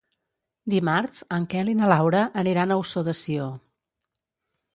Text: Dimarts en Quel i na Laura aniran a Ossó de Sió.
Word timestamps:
Dimarts 0.73 1.19
en 1.37 1.45
Quel 1.51 1.69
i 1.73 1.75
na 1.81 1.89
Laura 1.91 2.23
aniran 2.45 2.75
a 2.75 2.79
Ossó 2.85 3.05
de 3.11 3.15
Sió. 3.21 3.53